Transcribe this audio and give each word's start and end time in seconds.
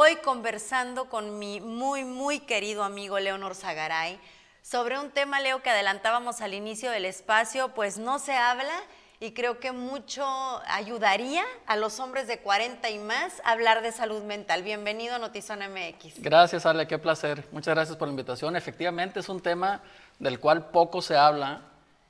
Hoy 0.00 0.14
conversando 0.14 1.06
con 1.06 1.40
mi 1.40 1.58
muy, 1.58 2.04
muy 2.04 2.38
querido 2.38 2.84
amigo 2.84 3.18
Leonor 3.18 3.56
Zagaray 3.56 4.20
sobre 4.62 4.96
un 4.96 5.10
tema, 5.10 5.40
Leo, 5.40 5.60
que 5.60 5.70
adelantábamos 5.70 6.40
al 6.40 6.54
inicio 6.54 6.92
del 6.92 7.04
espacio, 7.04 7.74
pues 7.74 7.98
no 7.98 8.20
se 8.20 8.34
habla 8.34 8.72
y 9.18 9.32
creo 9.32 9.58
que 9.58 9.72
mucho 9.72 10.24
ayudaría 10.68 11.42
a 11.66 11.74
los 11.74 11.98
hombres 11.98 12.28
de 12.28 12.38
40 12.38 12.88
y 12.90 13.00
más 13.00 13.42
a 13.42 13.50
hablar 13.50 13.82
de 13.82 13.90
salud 13.90 14.22
mental. 14.22 14.62
Bienvenido 14.62 15.16
a 15.16 15.18
Notizón 15.18 15.58
MX. 15.58 16.22
Gracias, 16.22 16.64
Ale, 16.64 16.86
qué 16.86 16.98
placer. 16.98 17.48
Muchas 17.50 17.74
gracias 17.74 17.96
por 17.96 18.06
la 18.06 18.12
invitación. 18.12 18.54
Efectivamente 18.54 19.18
es 19.18 19.28
un 19.28 19.40
tema 19.40 19.82
del 20.20 20.38
cual 20.38 20.70
poco 20.70 21.02
se 21.02 21.16
habla 21.16 21.62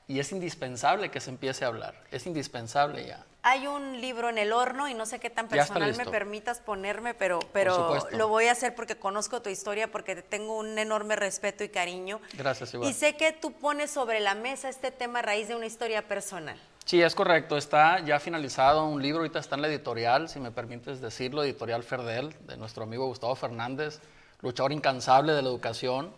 y 0.07 0.19
es 0.19 0.31
indispensable 0.31 1.09
que 1.09 1.19
se 1.19 1.31
empiece 1.31 1.65
a 1.65 1.69
hablar. 1.69 1.95
Es 2.11 2.27
indispensable 2.27 3.07
ya. 3.07 3.25
Hay 3.41 3.67
un 3.67 4.01
libro 4.01 4.27
en 4.29 4.37
el 4.37 4.51
horno 4.51 4.89
y 4.89 4.93
no 4.93 5.05
sé 5.05 5.19
qué 5.19 5.29
tan 5.29 5.47
personal 5.47 5.95
me 5.95 6.05
permitas 6.05 6.59
ponerme, 6.59 7.13
pero, 7.13 7.39
pero 7.53 7.97
lo 8.11 8.27
voy 8.27 8.47
a 8.47 8.51
hacer 8.51 8.75
porque 8.75 8.97
conozco 8.97 9.41
tu 9.41 9.49
historia, 9.49 9.89
porque 9.89 10.17
tengo 10.17 10.57
un 10.57 10.77
enorme 10.77 11.15
respeto 11.15 11.63
y 11.63 11.69
cariño. 11.69 12.19
Gracias, 12.33 12.73
igual. 12.73 12.89
Y 12.89 12.93
sé 12.93 13.15
que 13.15 13.31
tú 13.31 13.53
pones 13.53 13.91
sobre 13.91 14.19
la 14.19 14.35
mesa 14.35 14.67
este 14.67 14.91
tema 14.91 15.19
a 15.19 15.21
raíz 15.21 15.47
de 15.47 15.55
una 15.55 15.67
historia 15.67 16.05
personal. 16.05 16.59
Sí, 16.83 17.01
es 17.01 17.15
correcto. 17.15 17.55
Está 17.55 18.03
ya 18.03 18.19
finalizado 18.19 18.85
un 18.85 19.01
libro, 19.01 19.19
ahorita 19.19 19.39
está 19.39 19.55
en 19.55 19.61
la 19.61 19.67
editorial, 19.69 20.27
si 20.27 20.39
me 20.39 20.51
permites 20.51 20.99
decirlo, 20.99 21.43
editorial 21.43 21.83
Ferdel, 21.83 22.35
de 22.47 22.57
nuestro 22.57 22.83
amigo 22.83 23.05
Gustavo 23.05 23.35
Fernández, 23.35 24.01
luchador 24.41 24.73
incansable 24.73 25.33
de 25.33 25.43
la 25.43 25.49
educación. 25.49 26.11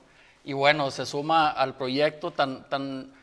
Y 0.43 0.53
bueno, 0.53 0.89
se 0.89 1.05
suma 1.05 1.51
al 1.51 1.75
proyecto 1.75 2.31
tan, 2.31 2.67
tan 2.67 3.13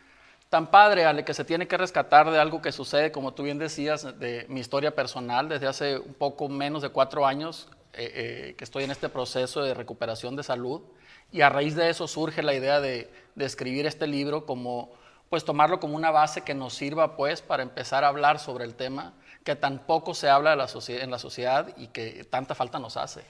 tan 0.48 0.70
padre, 0.70 1.04
Ale, 1.04 1.24
que 1.24 1.34
se 1.34 1.44
tiene 1.44 1.68
que 1.68 1.76
rescatar 1.76 2.30
de 2.30 2.38
algo 2.38 2.62
que 2.62 2.72
sucede, 2.72 3.12
como 3.12 3.34
tú 3.34 3.42
bien 3.42 3.58
decías, 3.58 4.18
de 4.18 4.46
mi 4.48 4.60
historia 4.60 4.94
personal, 4.94 5.48
desde 5.48 5.66
hace 5.66 5.98
un 5.98 6.14
poco 6.14 6.48
menos 6.48 6.82
de 6.82 6.88
cuatro 6.88 7.26
años 7.26 7.68
eh, 7.92 8.12
eh, 8.14 8.54
que 8.56 8.64
estoy 8.64 8.84
en 8.84 8.90
este 8.90 9.08
proceso 9.08 9.62
de 9.62 9.74
recuperación 9.74 10.36
de 10.36 10.42
salud, 10.42 10.82
y 11.30 11.42
a 11.42 11.50
raíz 11.50 11.74
de 11.74 11.90
eso 11.90 12.08
surge 12.08 12.42
la 12.42 12.54
idea 12.54 12.80
de, 12.80 13.10
escribir 13.36 13.86
este 13.86 14.06
libro 14.06 14.46
como, 14.46 14.90
pues 15.28 15.44
tomarlo 15.44 15.78
como 15.78 15.94
una 15.94 16.10
base 16.10 16.40
que 16.40 16.54
nos 16.54 16.74
sirva, 16.74 17.16
pues, 17.16 17.42
para 17.42 17.62
empezar 17.62 18.02
a 18.02 18.08
hablar 18.08 18.38
sobre 18.38 18.64
el 18.64 18.74
tema 18.74 19.14
que 19.44 19.54
tan 19.54 19.78
poco 19.86 20.14
se 20.14 20.28
habla 20.28 20.52
en 20.52 21.10
la 21.10 21.18
sociedad 21.18 21.68
y 21.76 21.88
que 21.88 22.24
tanta 22.24 22.54
falta 22.54 22.78
nos 22.78 22.96
hace. 22.96 23.22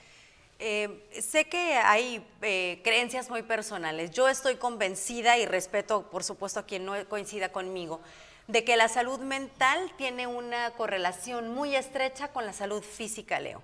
Eh, 0.61 1.07
sé 1.21 1.45
que 1.45 1.75
hay 1.75 2.25
eh, 2.41 2.81
creencias 2.83 3.29
muy 3.29 3.43
personales. 3.43 4.11
Yo 4.11 4.27
estoy 4.27 4.57
convencida 4.57 5.37
y 5.37 5.45
respeto, 5.45 6.09
por 6.09 6.25
supuesto, 6.25 6.59
a 6.59 6.65
quien 6.65 6.85
no 6.85 6.93
coincida 7.07 7.53
conmigo, 7.53 8.01
de 8.47 8.65
que 8.65 8.75
la 8.75 8.89
salud 8.89 9.19
mental 9.19 9.79
tiene 9.97 10.27
una 10.27 10.71
correlación 10.71 11.53
muy 11.53 11.75
estrecha 11.75 12.27
con 12.29 12.45
la 12.45 12.51
salud 12.51 12.83
física, 12.83 13.39
Leo. 13.39 13.61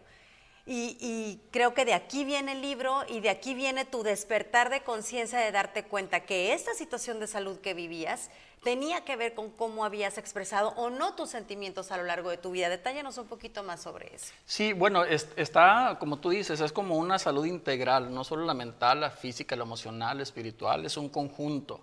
Y, 0.67 1.41
creo 1.51 1.75
que 1.75 1.85
de 1.85 1.93
aquí 1.93 2.25
viene 2.25 2.53
el 2.53 2.61
libro 2.61 3.03
y 3.07 3.19
de 3.19 3.29
aquí 3.29 3.53
viene 3.53 3.85
tu 3.85 4.01
despertar 4.01 4.71
de 4.71 4.81
conciencia 4.81 5.37
de 5.37 5.51
darte 5.51 5.83
cuenta 5.83 6.21
que 6.21 6.53
esta 6.53 6.73
situación 6.73 7.19
de 7.19 7.27
salud 7.27 7.59
que 7.59 7.75
vivías 7.75 8.31
tenía 8.63 9.05
que 9.05 9.15
ver 9.15 9.35
con 9.35 9.51
cómo 9.51 9.85
habías 9.85 10.17
expresado 10.17 10.69
o 10.69 10.89
no 10.89 11.13
tus 11.13 11.29
sentimientos 11.29 11.91
a 11.91 11.97
lo 11.97 12.03
largo 12.03 12.31
de 12.31 12.37
tu 12.37 12.49
vida. 12.49 12.67
Detállanos 12.67 13.19
un 13.19 13.27
poquito 13.27 13.61
más 13.61 13.83
sobre 13.83 14.15
eso. 14.15 14.33
Sí, 14.45 14.73
bueno, 14.73 15.03
está, 15.03 15.97
como 15.99 16.17
tú 16.17 16.31
dices, 16.31 16.59
es 16.59 16.71
como 16.71 16.97
una 16.97 17.19
salud 17.19 17.45
integral, 17.45 18.11
no 18.11 18.23
solo 18.23 18.43
la 18.43 18.55
mental, 18.55 19.01
la 19.01 19.11
física, 19.11 19.55
la 19.55 19.65
emocional, 19.65 20.17
la 20.17 20.23
espiritual, 20.23 20.83
es 20.83 20.97
un 20.97 21.09
conjunto. 21.09 21.79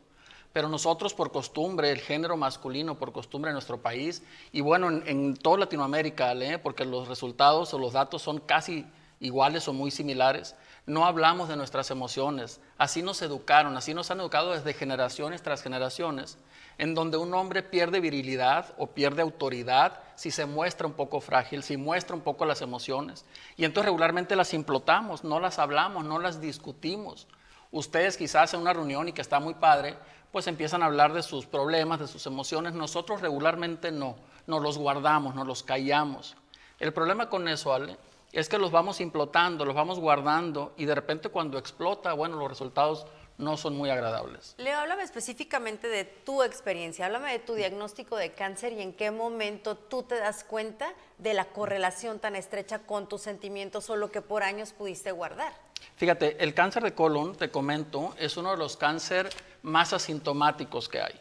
Pero 0.53 0.69
nosotros 0.69 1.14
por 1.14 1.33
costumbre, 1.33 1.91
el 1.91 2.00
género 2.00 2.36
masculino 2.36 2.98
por 2.98 3.12
costumbre 3.12 3.50
en 3.50 3.55
nuestro 3.55 3.81
país, 3.81 4.22
y 4.53 4.61
bueno, 4.61 4.91
en, 4.91 5.36
toda 5.36 5.58
Latinoamérica, 5.58 6.34
porque 6.62 6.84
los 6.84 7.08
resultados 7.08 7.72
o 7.75 7.78
los 7.78 7.92
datos 7.92 8.22
son 8.22 8.39
casi 8.39 8.86
iguales 9.20 9.69
o 9.69 9.73
muy 9.73 9.91
similares, 9.91 10.56
no 10.84 11.06
hablamos 11.06 11.48
de 11.48 11.56
nuestras 11.56 11.91
emociones. 11.91 12.61
Así 12.77 13.03
nos 13.03 13.23
educaron, 13.23 13.77
así 13.77 13.95
nos 13.95 14.11
han 14.11 14.20
educado 14.20 14.53
desde 14.53 14.75
generaciones 14.75 15.42
tras 15.42 15.62
generaciones 15.62 16.39
en 16.78 16.95
donde 16.95 17.17
un 17.17 17.34
hombre 17.34 17.63
pierde 17.63 18.01
virilidad 18.01 18.74
o 18.79 18.89
pierde 18.89 19.23
autoridad 19.23 20.01
si 20.14 20.30
se 20.30 20.46
muestra 20.46 20.86
un 20.86 20.95
poco 20.95 21.20
frágil, 21.20 21.63
si 21.63 21.77
muestra 21.77 22.17
un 22.17 22.23
poco 22.23 22.45
las 22.45 22.63
emociones. 22.63 23.24
Y 23.57 23.64
entonces 23.64 23.86
regularmente 23.86 24.36
las 24.36 24.55
implotamos, 24.55 25.24
no 25.24 25.40
las 25.40 25.58
hablamos, 25.58 26.05
no 26.05 26.19
las 26.19 26.40
discutimos. 26.40 27.27
Ustedes 27.72 28.18
quizás 28.18 28.52
en 28.52 28.60
una 28.60 28.74
reunión 28.74 29.08
y 29.08 29.12
que 29.12 29.22
está 29.22 29.40
muy 29.40 29.55
padre, 29.55 29.96
pues 30.30 30.46
empiezan 30.46 30.83
a 30.83 30.86
hablar 30.86 31.14
de 31.14 31.22
sus 31.22 31.46
problemas, 31.46 31.98
de 31.98 32.06
sus 32.06 32.27
emociones. 32.27 32.74
Nosotros 32.74 33.22
regularmente 33.22 33.90
no, 33.90 34.16
nos 34.46 34.62
los 34.62 34.77
guardamos, 34.77 35.34
nos 35.34 35.46
los 35.46 35.62
callamos. 35.62 36.36
El 36.78 36.92
problema 36.92 37.30
con 37.30 37.48
eso, 37.48 37.72
Ale, 37.72 37.96
es 38.30 38.50
que 38.50 38.58
los 38.58 38.70
vamos 38.70 39.00
implotando, 39.00 39.64
los 39.64 39.74
vamos 39.74 39.98
guardando 39.98 40.74
y 40.77 40.84
de 40.84 40.94
repente 40.94 41.30
cuando 41.30 41.56
explota, 41.58 42.12
bueno, 42.12 42.36
los 42.36 42.48
resultados 42.48 43.06
no 43.38 43.56
son 43.56 43.74
muy 43.74 43.89
agradables. 43.89 44.54
Leo, 44.58 44.78
háblame 44.78 45.02
específicamente 45.02 45.89
de 45.89 46.04
tu 46.04 46.42
experiencia, 46.42 47.06
háblame 47.06 47.33
de 47.33 47.39
tu 47.39 47.54
diagnóstico 47.54 48.16
de 48.16 48.33
cáncer 48.33 48.74
y 48.74 48.83
en 48.83 48.92
qué 48.92 49.10
momento 49.10 49.77
tú 49.77 50.02
te 50.02 50.16
das 50.16 50.44
cuenta 50.44 50.92
de 51.18 51.34
la 51.34 51.46
correlación 51.46 52.18
tan 52.18 52.36
estrecha 52.36 52.80
con 52.80 53.08
tus 53.08 53.22
sentimientos 53.22 53.89
o 53.90 53.96
lo 53.96 54.10
que 54.10 54.20
por 54.20 54.42
años 54.42 54.72
pudiste 54.72 55.10
guardar. 55.10 55.52
Fíjate, 55.97 56.43
el 56.43 56.55
cáncer 56.55 56.83
de 56.83 56.95
colon, 56.95 57.37
te 57.37 57.51
comento, 57.51 58.15
es 58.19 58.37
uno 58.37 58.51
de 58.51 58.57
los 58.57 58.77
cánceres 58.77 59.35
más 59.63 59.93
asintomáticos 59.93 60.89
que 60.89 61.01
hay. 61.01 61.15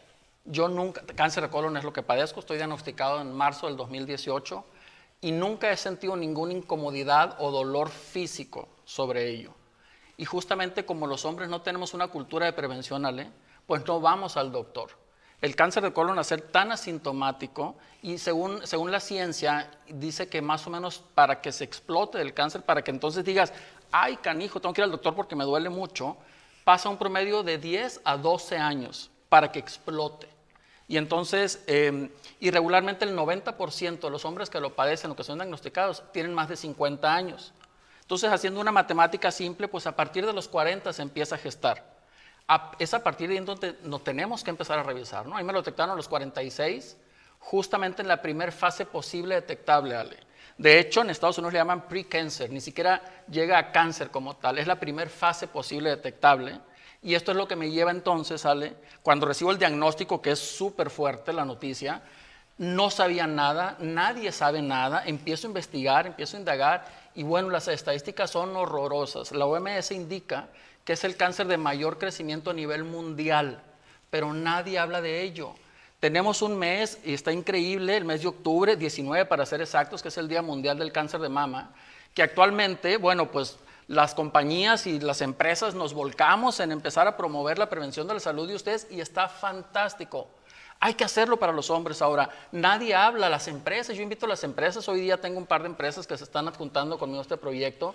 Yo 0.44 0.68
nunca, 0.68 1.02
cáncer 1.14 1.44
de 1.44 1.50
colon 1.50 1.76
es 1.76 1.84
lo 1.84 1.92
que 1.92 2.02
padezco, 2.02 2.40
estoy 2.40 2.56
diagnosticado 2.56 3.20
en 3.20 3.32
marzo 3.32 3.66
del 3.66 3.76
2018 3.76 4.64
y 5.20 5.30
nunca 5.30 5.70
he 5.70 5.76
sentido 5.76 6.16
ninguna 6.16 6.52
incomodidad 6.52 7.36
o 7.38 7.50
dolor 7.50 7.90
físico 7.90 8.68
sobre 8.84 9.28
ello. 9.28 9.54
Y 10.16 10.24
justamente 10.24 10.84
como 10.84 11.06
los 11.06 11.24
hombres 11.24 11.48
no 11.48 11.62
tenemos 11.62 11.94
una 11.94 12.08
cultura 12.08 12.46
de 12.46 12.52
prevención, 12.52 13.06
Ale, 13.06 13.30
pues 13.66 13.86
no 13.86 14.00
vamos 14.00 14.36
al 14.36 14.50
doctor. 14.50 14.90
El 15.40 15.56
cáncer 15.56 15.82
de 15.82 15.92
colon 15.92 16.18
a 16.18 16.24
ser 16.24 16.40
tan 16.40 16.70
asintomático 16.70 17.76
y 18.00 18.18
según, 18.18 18.64
según 18.64 18.92
la 18.92 19.00
ciencia 19.00 19.70
dice 19.88 20.28
que 20.28 20.40
más 20.40 20.66
o 20.66 20.70
menos 20.70 21.02
para 21.14 21.40
que 21.40 21.50
se 21.50 21.64
explote 21.64 22.20
el 22.20 22.32
cáncer, 22.34 22.62
para 22.62 22.82
que 22.82 22.92
entonces 22.92 23.24
digas, 23.24 23.52
ay 23.92 24.16
canijo, 24.16 24.60
tengo 24.60 24.72
que 24.72 24.80
ir 24.80 24.84
al 24.84 24.90
doctor 24.90 25.14
porque 25.14 25.36
me 25.36 25.44
duele 25.44 25.68
mucho, 25.68 26.16
pasa 26.64 26.88
un 26.88 26.96
promedio 26.96 27.42
de 27.42 27.58
10 27.58 28.00
a 28.04 28.16
12 28.16 28.56
años 28.56 29.10
para 29.28 29.52
que 29.52 29.58
explote. 29.58 30.28
Y 30.88 30.96
entonces, 30.96 31.62
eh, 31.66 32.10
irregularmente 32.40 33.04
el 33.04 33.16
90% 33.16 34.00
de 34.00 34.10
los 34.10 34.24
hombres 34.24 34.50
que 34.50 34.60
lo 34.60 34.74
padecen 34.74 35.10
o 35.10 35.16
que 35.16 35.24
son 35.24 35.38
diagnosticados 35.38 36.02
tienen 36.12 36.34
más 36.34 36.48
de 36.48 36.56
50 36.56 37.14
años. 37.14 37.52
Entonces, 38.02 38.30
haciendo 38.30 38.60
una 38.60 38.72
matemática 38.72 39.30
simple, 39.30 39.68
pues 39.68 39.86
a 39.86 39.96
partir 39.96 40.26
de 40.26 40.32
los 40.32 40.48
40 40.48 40.92
se 40.92 41.02
empieza 41.02 41.36
a 41.36 41.38
gestar. 41.38 41.92
es 42.78 42.92
a 42.92 43.02
partir 43.02 43.28
de 43.28 43.38
ahí 43.38 43.44
donde 43.44 43.78
nos 43.84 44.04
tenemos 44.04 44.44
que 44.44 44.50
empezar 44.50 44.78
a 44.78 44.82
revisar. 44.82 45.24
¿no? 45.26 45.36
Ahí 45.36 45.44
me 45.44 45.52
lo 45.52 45.60
detectaron 45.60 45.92
a 45.92 45.96
los 45.96 46.08
46, 46.08 46.98
justamente 47.38 48.02
en 48.02 48.08
la 48.08 48.20
primera 48.20 48.52
fase 48.52 48.84
posible 48.84 49.36
detectable, 49.36 49.96
Ale. 49.96 50.18
De 50.58 50.78
hecho, 50.78 51.00
en 51.00 51.10
Estados 51.10 51.38
Unidos 51.38 51.54
le 51.54 51.58
llaman 51.58 51.88
pre-cancer, 51.88 52.50
ni 52.50 52.60
siquiera 52.60 53.02
llega 53.28 53.58
a 53.58 53.72
cáncer 53.72 54.10
como 54.10 54.36
tal, 54.36 54.58
es 54.58 54.66
la 54.66 54.78
primera 54.78 55.10
fase 55.10 55.48
posible 55.48 55.90
detectable. 55.90 56.60
Y 57.02 57.14
esto 57.14 57.32
es 57.32 57.36
lo 57.36 57.48
que 57.48 57.56
me 57.56 57.70
lleva 57.70 57.90
entonces, 57.90 58.46
Ale, 58.46 58.74
cuando 59.02 59.26
recibo 59.26 59.50
el 59.50 59.58
diagnóstico, 59.58 60.22
que 60.22 60.32
es 60.32 60.38
súper 60.38 60.88
fuerte 60.88 61.32
la 61.32 61.44
noticia, 61.44 62.02
no 62.58 62.90
sabía 62.90 63.26
nada, 63.26 63.76
nadie 63.80 64.30
sabe 64.30 64.62
nada, 64.62 65.02
empiezo 65.04 65.46
a 65.46 65.50
investigar, 65.50 66.06
empiezo 66.06 66.36
a 66.36 66.40
indagar 66.40 66.84
y 67.14 67.24
bueno, 67.24 67.50
las 67.50 67.66
estadísticas 67.66 68.30
son 68.30 68.54
horrorosas. 68.54 69.32
La 69.32 69.46
OMS 69.46 69.90
indica 69.90 70.48
que 70.84 70.92
es 70.92 71.04
el 71.04 71.16
cáncer 71.16 71.46
de 71.46 71.56
mayor 71.56 71.98
crecimiento 71.98 72.50
a 72.50 72.54
nivel 72.54 72.84
mundial, 72.84 73.62
pero 74.10 74.32
nadie 74.32 74.78
habla 74.78 75.00
de 75.00 75.22
ello. 75.22 75.54
Tenemos 76.02 76.42
un 76.42 76.58
mes, 76.58 76.98
y 77.04 77.14
está 77.14 77.30
increíble, 77.30 77.96
el 77.96 78.04
mes 78.04 78.22
de 78.22 78.26
octubre, 78.26 78.74
19 78.74 79.24
para 79.26 79.46
ser 79.46 79.60
exactos, 79.60 80.02
que 80.02 80.08
es 80.08 80.18
el 80.18 80.26
Día 80.26 80.42
Mundial 80.42 80.76
del 80.76 80.90
Cáncer 80.90 81.20
de 81.20 81.28
Mama, 81.28 81.70
que 82.12 82.24
actualmente, 82.24 82.96
bueno, 82.96 83.30
pues 83.30 83.56
las 83.86 84.12
compañías 84.12 84.88
y 84.88 84.98
las 84.98 85.20
empresas 85.20 85.76
nos 85.76 85.94
volcamos 85.94 86.58
en 86.58 86.72
empezar 86.72 87.06
a 87.06 87.16
promover 87.16 87.56
la 87.56 87.70
prevención 87.70 88.08
de 88.08 88.14
la 88.14 88.18
salud 88.18 88.48
de 88.48 88.56
ustedes 88.56 88.88
y 88.90 89.00
está 89.00 89.28
fantástico. 89.28 90.26
Hay 90.80 90.94
que 90.94 91.04
hacerlo 91.04 91.38
para 91.38 91.52
los 91.52 91.70
hombres 91.70 92.02
ahora. 92.02 92.28
Nadie 92.50 92.96
habla, 92.96 93.28
las 93.28 93.46
empresas, 93.46 93.96
yo 93.96 94.02
invito 94.02 94.26
a 94.26 94.30
las 94.30 94.42
empresas, 94.42 94.88
hoy 94.88 95.02
día 95.02 95.20
tengo 95.20 95.38
un 95.38 95.46
par 95.46 95.62
de 95.62 95.68
empresas 95.68 96.08
que 96.08 96.18
se 96.18 96.24
están 96.24 96.48
adjuntando 96.48 96.98
conmigo 96.98 97.20
a 97.20 97.22
este 97.22 97.36
proyecto, 97.36 97.94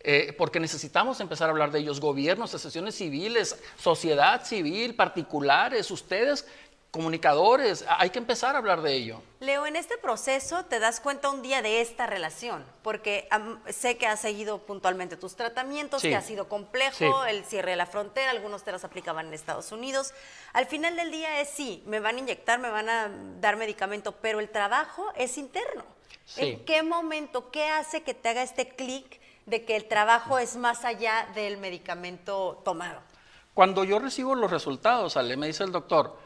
eh, 0.00 0.32
porque 0.38 0.60
necesitamos 0.60 1.18
empezar 1.18 1.48
a 1.48 1.50
hablar 1.50 1.72
de 1.72 1.80
ellos, 1.80 1.98
gobiernos, 1.98 2.50
asociaciones 2.50 2.94
civiles, 2.94 3.58
sociedad 3.76 4.44
civil, 4.44 4.94
particulares, 4.94 5.90
ustedes 5.90 6.46
comunicadores, 6.90 7.84
hay 7.88 8.10
que 8.10 8.18
empezar 8.18 8.54
a 8.54 8.58
hablar 8.58 8.80
de 8.80 8.94
ello. 8.94 9.22
Leo, 9.40 9.66
en 9.66 9.76
este 9.76 9.98
proceso 9.98 10.64
te 10.64 10.78
das 10.78 11.00
cuenta 11.00 11.28
un 11.28 11.42
día 11.42 11.60
de 11.60 11.80
esta 11.80 12.06
relación, 12.06 12.64
porque 12.82 13.28
sé 13.68 13.98
que 13.98 14.06
has 14.06 14.20
seguido 14.20 14.58
puntualmente 14.58 15.16
tus 15.16 15.36
tratamientos, 15.36 16.02
que 16.02 16.16
ha 16.16 16.22
sido 16.22 16.48
complejo, 16.48 17.24
el 17.26 17.44
cierre 17.44 17.72
de 17.72 17.76
la 17.76 17.86
frontera, 17.86 18.30
algunos 18.30 18.64
te 18.64 18.72
los 18.72 18.84
aplicaban 18.84 19.28
en 19.28 19.34
Estados 19.34 19.70
Unidos. 19.70 20.14
Al 20.54 20.66
final 20.66 20.96
del 20.96 21.10
día 21.10 21.40
es 21.40 21.50
sí, 21.50 21.82
me 21.86 22.00
van 22.00 22.16
a 22.16 22.18
inyectar, 22.20 22.58
me 22.58 22.70
van 22.70 22.88
a 22.88 23.10
dar 23.38 23.56
medicamento, 23.56 24.12
pero 24.12 24.40
el 24.40 24.48
trabajo 24.48 25.12
es 25.14 25.36
interno. 25.36 25.84
¿En 26.36 26.64
qué 26.64 26.82
momento, 26.82 27.50
qué 27.50 27.68
hace 27.68 28.02
que 28.02 28.14
te 28.14 28.28
haga 28.30 28.42
este 28.42 28.68
clic 28.68 29.20
de 29.46 29.64
que 29.64 29.76
el 29.76 29.88
trabajo 29.88 30.38
es 30.38 30.56
más 30.56 30.84
allá 30.84 31.28
del 31.34 31.58
medicamento 31.58 32.60
tomado? 32.64 33.00
Cuando 33.54 33.84
yo 33.84 33.98
recibo 33.98 34.34
los 34.34 34.50
resultados, 34.50 35.16
Ale, 35.16 35.36
me 35.36 35.46
dice 35.46 35.64
el 35.64 35.72
doctor, 35.72 36.16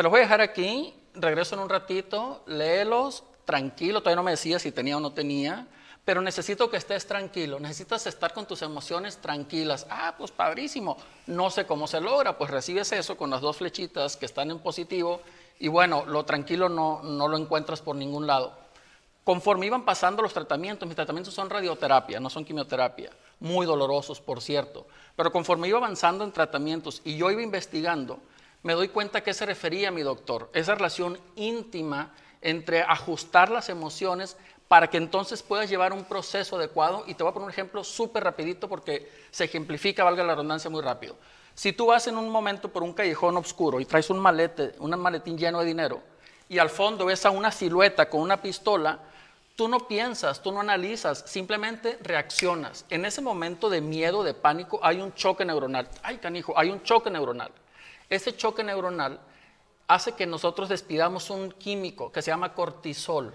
te 0.00 0.04
los 0.04 0.12
voy 0.12 0.20
a 0.20 0.22
dejar 0.22 0.40
aquí, 0.40 0.94
regreso 1.12 1.54
en 1.54 1.60
un 1.60 1.68
ratito, 1.68 2.42
léelos, 2.46 3.22
tranquilo, 3.44 4.00
todavía 4.00 4.16
no 4.16 4.22
me 4.22 4.30
decía 4.30 4.58
si 4.58 4.72
tenía 4.72 4.96
o 4.96 5.00
no 5.00 5.12
tenía, 5.12 5.66
pero 6.06 6.22
necesito 6.22 6.70
que 6.70 6.78
estés 6.78 7.06
tranquilo, 7.06 7.60
necesitas 7.60 8.06
estar 8.06 8.32
con 8.32 8.46
tus 8.46 8.62
emociones 8.62 9.18
tranquilas. 9.18 9.86
Ah, 9.90 10.14
pues 10.16 10.30
padrísimo, 10.30 10.96
no 11.26 11.50
sé 11.50 11.66
cómo 11.66 11.86
se 11.86 12.00
logra, 12.00 12.38
pues 12.38 12.50
recibes 12.50 12.90
eso 12.92 13.18
con 13.18 13.28
las 13.28 13.42
dos 13.42 13.58
flechitas 13.58 14.16
que 14.16 14.24
están 14.24 14.50
en 14.50 14.60
positivo 14.60 15.20
y 15.58 15.68
bueno, 15.68 16.06
lo 16.06 16.24
tranquilo 16.24 16.70
no, 16.70 17.02
no 17.02 17.28
lo 17.28 17.36
encuentras 17.36 17.82
por 17.82 17.94
ningún 17.94 18.26
lado. 18.26 18.56
Conforme 19.22 19.66
iban 19.66 19.84
pasando 19.84 20.22
los 20.22 20.32
tratamientos, 20.32 20.88
mis 20.88 20.96
tratamientos 20.96 21.34
son 21.34 21.50
radioterapia, 21.50 22.20
no 22.20 22.30
son 22.30 22.46
quimioterapia, 22.46 23.10
muy 23.38 23.66
dolorosos, 23.66 24.18
por 24.22 24.40
cierto, 24.40 24.86
pero 25.14 25.30
conforme 25.30 25.68
iba 25.68 25.76
avanzando 25.76 26.24
en 26.24 26.32
tratamientos 26.32 27.02
y 27.04 27.18
yo 27.18 27.30
iba 27.30 27.42
investigando, 27.42 28.18
me 28.62 28.74
doy 28.74 28.88
cuenta 28.88 29.22
que 29.22 29.34
se 29.34 29.46
refería 29.46 29.88
a 29.88 29.92
mi 29.92 30.02
doctor, 30.02 30.50
esa 30.52 30.74
relación 30.74 31.18
íntima 31.36 32.14
entre 32.42 32.82
ajustar 32.82 33.50
las 33.50 33.68
emociones 33.68 34.36
para 34.68 34.88
que 34.88 34.98
entonces 34.98 35.42
puedas 35.42 35.68
llevar 35.68 35.92
un 35.92 36.04
proceso 36.04 36.56
adecuado. 36.56 37.04
Y 37.06 37.14
te 37.14 37.22
voy 37.22 37.30
a 37.30 37.34
poner 37.34 37.46
un 37.46 37.50
ejemplo 37.50 37.82
súper 37.82 38.22
rapidito 38.22 38.68
porque 38.68 39.10
se 39.30 39.44
ejemplifica, 39.44 40.04
valga 40.04 40.22
la 40.22 40.34
redundancia, 40.34 40.70
muy 40.70 40.80
rápido. 40.80 41.16
Si 41.54 41.72
tú 41.72 41.86
vas 41.86 42.06
en 42.06 42.16
un 42.16 42.30
momento 42.30 42.70
por 42.70 42.82
un 42.82 42.92
callejón 42.92 43.36
oscuro 43.36 43.80
y 43.80 43.84
traes 43.84 44.10
un 44.10 44.18
malete, 44.20 44.74
un 44.78 44.96
maletín 44.98 45.36
lleno 45.36 45.58
de 45.60 45.66
dinero, 45.66 46.00
y 46.48 46.58
al 46.58 46.70
fondo 46.70 47.06
ves 47.06 47.26
a 47.26 47.30
una 47.30 47.50
silueta 47.50 48.08
con 48.08 48.20
una 48.20 48.40
pistola, 48.40 49.00
tú 49.56 49.68
no 49.68 49.86
piensas, 49.86 50.40
tú 50.40 50.52
no 50.52 50.60
analizas, 50.60 51.24
simplemente 51.26 51.98
reaccionas. 52.02 52.86
En 52.90 53.04
ese 53.04 53.20
momento 53.20 53.68
de 53.68 53.80
miedo, 53.80 54.22
de 54.22 54.34
pánico, 54.34 54.80
hay 54.82 55.00
un 55.00 55.12
choque 55.14 55.44
neuronal. 55.44 55.88
Ay, 56.02 56.18
canijo, 56.18 56.56
hay 56.56 56.70
un 56.70 56.82
choque 56.82 57.10
neuronal. 57.10 57.52
Ese 58.10 58.36
choque 58.36 58.64
neuronal 58.64 59.20
hace 59.86 60.12
que 60.12 60.26
nosotros 60.26 60.68
despidamos 60.68 61.30
un 61.30 61.52
químico 61.52 62.10
que 62.10 62.22
se 62.22 62.30
llama 62.30 62.54
cortisol. 62.54 63.32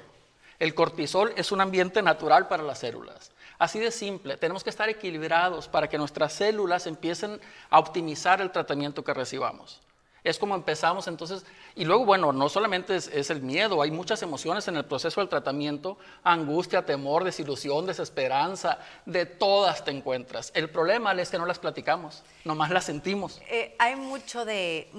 El 0.59 0.75
cortisol 0.75 1.33
es 1.35 1.51
un 1.51 1.61
ambiente 1.61 2.01
natural 2.01 2.47
para 2.47 2.63
las 2.63 2.79
células. 2.79 3.31
Así 3.57 3.79
de 3.79 3.91
simple, 3.91 4.37
tenemos 4.37 4.63
que 4.63 4.69
estar 4.69 4.89
equilibrados 4.89 5.67
para 5.69 5.87
que 5.87 5.97
nuestras 5.97 6.33
células 6.33 6.87
empiecen 6.87 7.39
a 7.69 7.79
optimizar 7.79 8.41
el 8.41 8.51
tratamiento 8.51 9.03
que 9.03 9.13
recibamos. 9.13 9.81
Es 10.25 10.39
como 10.39 10.55
empezamos 10.55 11.07
entonces, 11.07 11.45
y 11.75 11.85
luego, 11.85 12.03
bueno, 12.03 12.33
no 12.33 12.49
solamente 12.49 12.95
es, 12.95 13.29
el 13.29 13.43
miedo, 13.43 13.81
hay 13.83 13.91
muchas 13.91 14.23
emociones 14.23 14.67
en 14.67 14.75
el 14.75 14.83
proceso 14.83 15.21
del 15.21 15.29
tratamiento, 15.29 15.99
angustia, 16.23 16.83
temor, 16.83 17.23
desilusión, 17.23 17.85
desesperanza, 17.85 18.79
de 19.05 19.27
todas 19.27 19.85
te 19.85 19.91
encuentras. 19.91 20.51
El 20.55 20.71
problema 20.71 21.13
es 21.13 21.29
que 21.29 21.37
no 21.37 21.45
las 21.45 21.59
platicamos, 21.59 22.23
nomás 22.43 22.71
las 22.71 22.85
sentimos. 22.85 23.39
Eh, 23.49 23.75
hay 23.77 23.95
mucho 23.95 24.45
de, 24.45 24.89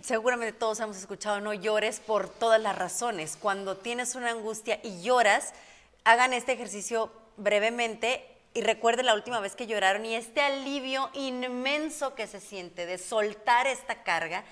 seguramente 0.00 0.52
todos 0.52 0.80
hemos 0.80 0.96
escuchado, 0.96 1.40
no 1.40 1.54
llores 1.54 2.00
por 2.00 2.28
todas 2.28 2.60
las 2.60 2.76
razones. 2.76 3.38
Cuando 3.40 3.76
tienes 3.76 4.16
una 4.16 4.30
angustia 4.32 4.80
y 4.82 5.00
lloras, 5.00 5.54
hagan 6.02 6.32
este 6.32 6.52
ejercicio 6.52 7.12
brevemente 7.36 8.35
y 8.56 8.62
recuerde 8.62 9.02
la 9.02 9.12
última 9.12 9.38
vez 9.40 9.54
que 9.54 9.66
lloraron 9.66 10.06
y 10.06 10.14
este 10.14 10.40
alivio 10.40 11.10
inmenso 11.12 12.14
que 12.14 12.26
se 12.26 12.40
siente 12.40 12.86
de 12.86 12.96
soltar 12.96 13.66
esta 13.66 14.02
carga. 14.02 14.44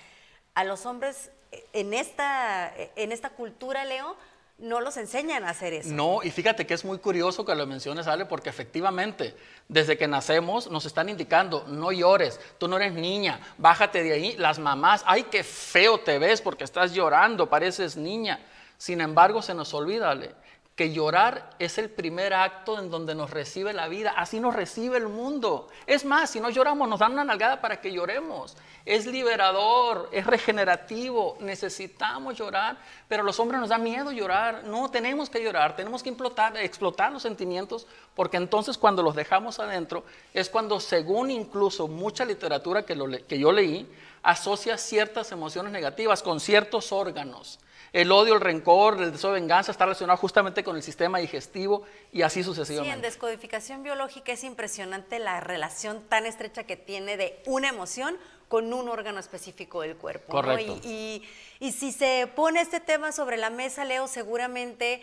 A 0.53 0.63
los 0.63 0.85
hombres 0.85 1.31
eh, 1.51 1.65
en 1.73 1.91
esta, 1.91 2.71
eh, 2.77 2.91
en 2.97 3.11
esta 3.11 3.31
cultura, 3.31 3.83
Leo, 3.83 4.15
no 4.59 4.79
los 4.79 4.97
enseñan 4.97 5.43
a 5.43 5.49
hacer 5.49 5.73
eso. 5.73 5.89
No, 5.89 6.21
y 6.21 6.29
fíjate 6.29 6.67
que 6.67 6.75
es 6.75 6.85
muy 6.85 6.99
curioso 6.99 7.43
que 7.43 7.55
lo 7.55 7.65
menciones, 7.65 8.05
Ale, 8.05 8.27
porque 8.27 8.49
efectivamente, 8.49 9.35
desde 9.67 9.97
que 9.97 10.07
nacemos 10.07 10.69
nos 10.69 10.85
están 10.85 11.09
indicando, 11.09 11.65
no 11.67 11.91
llores, 11.91 12.39
tú 12.59 12.67
no 12.67 12.77
eres 12.77 12.93
niña, 12.93 13.39
bájate 13.57 14.03
de 14.03 14.13
ahí. 14.13 14.35
Las 14.37 14.59
mamás, 14.59 15.03
ay, 15.07 15.23
qué 15.23 15.43
feo 15.43 15.99
te 15.99 16.19
ves 16.19 16.41
porque 16.41 16.63
estás 16.63 16.93
llorando, 16.93 17.49
pareces 17.49 17.97
niña. 17.97 18.39
Sin 18.77 19.01
embargo, 19.01 19.41
se 19.41 19.55
nos 19.55 19.73
olvida, 19.73 20.11
Ale, 20.11 20.35
que 20.75 20.91
llorar 20.91 21.51
es 21.57 21.77
el 21.77 21.89
primer 21.89 22.33
acto 22.33 22.77
en 22.79 22.89
donde 22.89 23.15
nos 23.15 23.31
recibe 23.31 23.71
la 23.71 23.87
vida, 23.87 24.13
así 24.17 24.41
nos 24.41 24.53
recibe 24.53 24.97
el 24.97 25.07
mundo. 25.07 25.69
Es 25.87 26.03
más, 26.03 26.29
si 26.31 26.41
no 26.41 26.49
lloramos, 26.49 26.89
nos 26.89 26.99
dan 26.99 27.13
una 27.13 27.23
nalgada 27.23 27.61
para 27.61 27.79
que 27.79 27.93
lloremos. 27.93 28.57
Es 28.83 29.05
liberador, 29.05 30.09
es 30.11 30.27
regenerativo, 30.27 31.37
necesitamos 31.39 32.37
llorar, 32.37 32.77
pero 33.07 33.23
los 33.23 33.39
hombres 33.39 33.61
nos 33.61 33.69
da 33.69 33.77
miedo 33.77 34.11
llorar. 34.11 34.65
No 34.65 34.91
tenemos 34.91 35.29
que 35.29 35.41
llorar, 35.41 35.77
tenemos 35.77 36.03
que 36.03 36.09
explotar, 36.09 36.57
explotar 36.57 37.13
los 37.13 37.21
sentimientos, 37.21 37.87
porque 38.13 38.35
entonces 38.35 38.77
cuando 38.77 39.01
los 39.01 39.15
dejamos 39.15 39.59
adentro 39.59 40.03
es 40.33 40.49
cuando, 40.49 40.81
según 40.81 41.31
incluso 41.31 41.87
mucha 41.87 42.25
literatura 42.25 42.83
que 42.85 43.39
yo 43.39 43.51
leí, 43.53 43.89
asocia 44.25 44.77
ciertas 44.77 45.31
emociones 45.31 45.71
negativas 45.71 46.23
con 46.23 46.39
ciertos 46.39 46.91
órganos. 46.91 47.59
El 47.93 48.11
odio, 48.11 48.33
el 48.33 48.41
rencor, 48.41 48.99
el 49.01 49.11
deseo 49.11 49.31
de 49.31 49.39
venganza 49.39 49.71
está 49.71 49.85
relacionado 49.85 50.17
justamente 50.17 50.63
con 50.63 50.75
el 50.75 50.83
sistema 50.83 51.19
digestivo 51.19 51.83
y 52.11 52.23
así 52.23 52.43
sucesivamente. 52.43 52.91
Sí, 52.91 52.95
en 52.95 53.01
descodificación 53.01 53.83
biológica 53.83 54.33
es 54.33 54.43
impresionante 54.43 55.19
la 55.19 55.39
relación 55.39 56.01
tan 56.09 56.25
estrecha 56.25 56.63
que 56.63 56.75
tiene 56.75 57.17
de 57.17 57.39
una 57.45 57.69
emoción 57.69 58.17
con 58.49 58.73
un 58.73 58.89
órgano 58.89 59.19
específico 59.19 59.81
del 59.81 59.95
cuerpo. 59.95 60.31
Correcto. 60.31 60.79
Y, 60.83 61.23
si 61.71 61.91
se 61.91 62.27
pone 62.35 62.61
este 62.61 62.79
tema 62.79 63.11
sobre 63.11 63.37
la 63.37 63.49
mesa, 63.49 63.85
Leo, 63.85 64.07
seguramente 64.07 65.01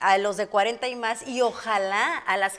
a 0.00 0.18
los 0.18 0.36
de 0.36 0.48
40 0.48 0.88
y 0.88 0.96
más, 0.96 1.26
y 1.26 1.40
ojalá 1.40 2.18
a, 2.18 2.36
las, 2.36 2.58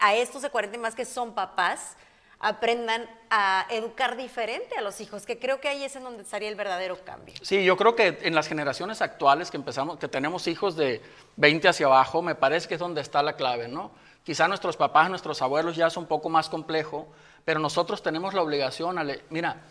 a 0.00 0.14
estos 0.14 0.42
de 0.42 0.50
40 0.50 0.76
y 0.76 0.80
más 0.80 0.94
que 0.94 1.04
son 1.04 1.34
papás, 1.34 1.96
aprendan 2.38 3.08
a 3.30 3.66
educar 3.70 4.16
diferente 4.16 4.76
a 4.76 4.82
los 4.82 5.00
hijos, 5.00 5.24
que 5.26 5.38
creo 5.38 5.60
que 5.60 5.68
ahí 5.68 5.84
es 5.84 5.96
en 5.96 6.04
donde 6.04 6.22
estaría 6.22 6.48
el 6.48 6.56
verdadero 6.56 7.02
cambio. 7.04 7.34
Sí, 7.42 7.64
yo 7.64 7.76
creo 7.76 7.96
que 7.96 8.18
en 8.22 8.34
las 8.34 8.48
generaciones 8.48 9.02
actuales 9.02 9.50
que 9.50 9.56
empezamos, 9.56 9.98
que 9.98 10.08
tenemos 10.08 10.46
hijos 10.46 10.76
de 10.76 11.00
20 11.36 11.68
hacia 11.68 11.86
abajo, 11.86 12.22
me 12.22 12.34
parece 12.34 12.68
que 12.68 12.74
es 12.74 12.80
donde 12.80 13.00
está 13.00 13.22
la 13.22 13.34
clave, 13.34 13.68
¿no? 13.68 13.92
Quizá 14.24 14.48
nuestros 14.48 14.76
papás, 14.76 15.10
nuestros 15.10 15.42
abuelos 15.42 15.76
ya 15.76 15.86
es 15.86 15.96
un 15.96 16.06
poco 16.06 16.28
más 16.28 16.48
complejo, 16.48 17.08
pero 17.44 17.60
nosotros 17.60 18.02
tenemos 18.02 18.34
la 18.34 18.42
obligación, 18.42 18.96
mira, 19.30 19.62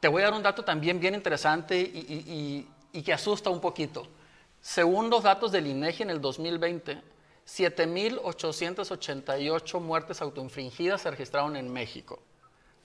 te 0.00 0.08
voy 0.08 0.22
a 0.22 0.26
dar 0.26 0.34
un 0.34 0.42
dato 0.42 0.64
también 0.64 1.00
bien 1.00 1.14
interesante 1.14 1.78
y, 1.78 2.68
y 2.92 3.02
que 3.02 3.12
asusta 3.12 3.50
un 3.50 3.60
poquito. 3.60 4.06
Según 4.60 5.10
los 5.10 5.22
datos 5.24 5.52
del 5.52 5.66
INEGI 5.66 6.04
en 6.04 6.10
el 6.10 6.20
2020, 6.20 7.02
7.888 7.46 9.80
muertes 9.80 10.22
autoinfringidas 10.22 11.02
se 11.02 11.10
registraron 11.10 11.56
en 11.56 11.70
México. 11.72 12.22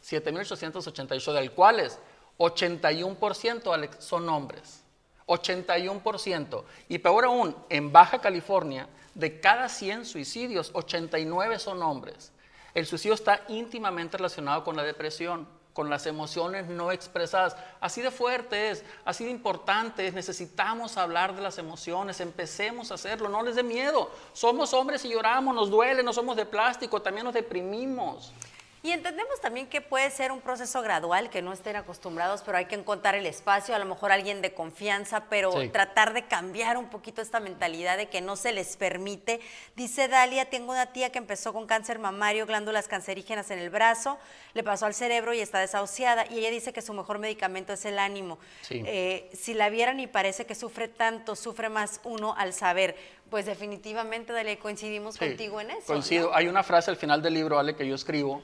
7.888, 0.03 1.33
del 1.33 1.51
cuales 1.51 2.00
81% 2.38 4.00
son 4.00 4.29
hombres. 4.29 4.83
81%. 5.27 6.63
Y 6.88 6.98
peor 6.98 7.25
aún, 7.25 7.55
en 7.69 7.91
Baja 7.91 8.19
California, 8.19 8.89
de 9.13 9.39
cada 9.39 9.69
100 9.69 10.05
suicidios, 10.05 10.72
89 10.74 11.60
son 11.60 11.83
hombres. 11.83 12.31
El 12.74 12.86
suicidio 12.86 13.15
está 13.15 13.43
íntimamente 13.48 14.17
relacionado 14.17 14.63
con 14.63 14.75
la 14.75 14.83
depresión 14.83 15.48
con 15.79 15.89
las 15.89 16.07
emociones 16.07 16.67
no 16.67 16.91
expresadas. 16.91 17.55
Así 17.79 18.01
de 18.01 18.12
fuerte 18.12 18.69
es, 18.69 18.83
así 19.05 19.24
de 19.24 19.31
importante 19.31 20.05
es. 20.05 20.13
Necesitamos 20.13 20.98
hablar 20.98 21.33
de 21.33 21.41
las 21.41 21.57
emociones, 21.57 22.19
empecemos 22.19 22.91
a 22.91 22.95
hacerlo, 22.95 23.29
no 23.29 23.43
les 23.43 23.55
dé 23.55 23.63
miedo. 23.63 24.12
Somos 24.33 24.74
hombres 24.74 25.05
y 25.05 25.09
lloramos, 25.09 25.55
nos 25.55 25.69
duele, 25.69 26.03
no 26.03 26.12
somos 26.12 26.36
de 26.36 26.45
plástico, 26.45 27.01
también 27.01 27.24
nos 27.24 27.33
deprimimos. 27.33 28.33
Y 28.81 28.91
entendemos 28.91 29.41
también 29.41 29.67
que 29.67 29.81
puede 29.81 30.09
ser 30.09 30.31
un 30.31 30.39
proceso 30.39 30.81
gradual, 30.81 31.29
que 31.29 31.41
no 31.41 31.51
estén 31.51 31.75
acostumbrados, 31.75 32.43
pero 32.45 32.57
hay 32.57 32.65
que 32.65 32.75
encontrar 32.75 33.13
el 33.15 33.25
espacio, 33.25 33.75
a 33.75 33.79
lo 33.79 33.83
mejor 33.83 34.13
alguien 34.13 34.41
de 34.41 34.53
confianza, 34.53 35.25
pero 35.29 35.51
tratar 35.71 36.13
de 36.13 36.24
cambiar 36.24 36.77
un 36.77 36.89
poquito 36.89 37.21
esta 37.21 37.41
mentalidad 37.41 37.98
de 37.98 38.07
que 38.07 38.21
no 38.21 38.38
se 38.38 38.53
les 38.53 38.77
permite. 38.77 39.41
Dice 39.75 40.07
Dalia, 40.07 40.50
tengo 40.50 40.71
una 40.71 40.93
tía 40.93 41.12
que 41.12 41.17
empezó 41.17 41.51
con 41.51 41.67
cáncer 41.67 42.00
mamario, 42.00 42.45
glándulas 42.45 42.88
cancerígenas 42.88 43.51
en 43.51 43.59
el 43.59 43.69
brazo, 43.69 44.17
le 44.53 44.63
pasó 44.63 44.86
al 44.86 44.93
cerebro 44.93 45.33
y 45.33 45.41
está 45.41 45.59
desahuciada, 45.59 46.25
y 46.29 46.39
ella 46.39 46.50
dice 46.50 46.71
que 46.71 46.81
su 46.81 46.93
mejor 46.93 47.19
medicamento 47.19 47.74
es 47.74 47.83
el 47.83 48.00
ánimo. 48.00 48.39
Eh, 48.69 49.29
si 49.33 49.55
la 49.55 49.69
vieran 49.69 50.00
y 50.00 50.07
parece 50.07 50.45
que 50.45 50.55
sufre 50.55 50.88
tanto, 50.88 51.36
sufre 51.36 51.67
más 51.67 52.00
uno 52.05 52.33
al 52.38 52.53
saber. 52.53 52.95
Pues 53.29 53.45
definitivamente, 53.45 54.31
Dalia, 54.31 54.57
coincidimos 54.57 55.17
contigo 55.17 55.59
en 55.59 55.71
eso. 55.71 55.88
Coincido. 55.88 56.33
Hay 56.33 56.48
una 56.48 56.63
frase 56.63 56.89
al 56.89 56.98
final 56.98 57.21
del 57.21 57.33
libro, 57.33 57.59
Ale, 57.59 57.75
que 57.75 57.86
yo 57.86 57.93
escribo, 57.93 58.41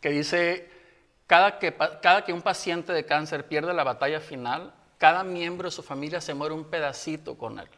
que 0.00 0.10
dice, 0.10 0.70
cada 1.26 1.58
que, 1.58 1.74
cada 2.02 2.24
que 2.24 2.32
un 2.32 2.42
paciente 2.42 2.92
de 2.92 3.04
cáncer 3.04 3.46
pierde 3.46 3.74
la 3.74 3.84
batalla 3.84 4.20
final, 4.20 4.72
cada 4.98 5.24
miembro 5.24 5.68
de 5.68 5.72
su 5.72 5.82
familia 5.82 6.20
se 6.20 6.34
muere 6.34 6.54
un 6.54 6.64
pedacito 6.64 7.36
con 7.36 7.58
él. 7.58 7.68